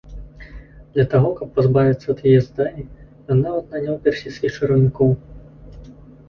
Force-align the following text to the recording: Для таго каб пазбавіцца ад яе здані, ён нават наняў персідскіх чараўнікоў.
Для 0.93 1.03
таго 1.11 1.29
каб 1.41 1.47
пазбавіцца 1.57 2.07
ад 2.13 2.19
яе 2.29 2.39
здані, 2.47 2.85
ён 3.31 3.37
нават 3.49 3.69
наняў 3.77 4.01
персідскіх 4.09 4.51
чараўнікоў. 4.57 5.15